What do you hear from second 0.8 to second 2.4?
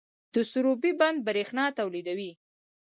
بند بریښنا تولیدوي